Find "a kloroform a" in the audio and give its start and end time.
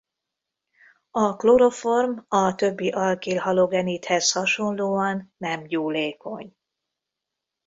1.11-2.55